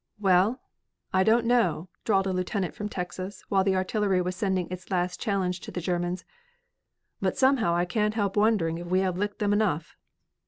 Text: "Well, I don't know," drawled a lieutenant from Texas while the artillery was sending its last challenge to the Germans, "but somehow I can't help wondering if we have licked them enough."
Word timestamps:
"Well, 0.19 0.59
I 1.13 1.23
don't 1.23 1.45
know," 1.45 1.87
drawled 2.05 2.25
a 2.25 2.33
lieutenant 2.33 2.73
from 2.73 2.89
Texas 2.89 3.43
while 3.49 3.63
the 3.63 3.75
artillery 3.75 4.19
was 4.19 4.35
sending 4.35 4.67
its 4.71 4.89
last 4.89 5.19
challenge 5.21 5.59
to 5.59 5.69
the 5.71 5.79
Germans, 5.79 6.25
"but 7.21 7.37
somehow 7.37 7.75
I 7.75 7.85
can't 7.85 8.15
help 8.15 8.35
wondering 8.35 8.79
if 8.79 8.87
we 8.87 9.01
have 9.01 9.15
licked 9.19 9.37
them 9.37 9.53
enough." 9.53 9.95